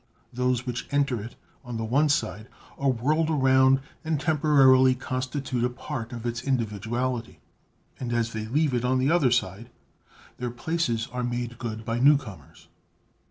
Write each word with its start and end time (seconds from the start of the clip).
Those 0.33 0.65
which 0.65 0.87
enter 0.89 1.21
it 1.21 1.35
on 1.63 1.77
the 1.77 1.85
one 1.85 2.09
side 2.09 2.47
are 2.79 2.89
whirled 2.89 3.29
around 3.29 3.81
and 4.03 4.19
temporarily 4.19 4.95
constitute 4.95 5.63
a 5.63 5.69
part 5.69 6.11
of 6.11 6.25
its 6.25 6.41
individuality; 6.41 7.39
and 7.99 8.11
as 8.11 8.33
they 8.33 8.47
leave 8.47 8.73
it 8.73 8.83
on 8.83 8.97
the 8.97 9.11
other 9.11 9.29
side, 9.29 9.69
their 10.39 10.49
places 10.49 11.07
are 11.11 11.23
made 11.23 11.59
good 11.59 11.85
by 11.85 11.99
newcomers. 11.99 12.67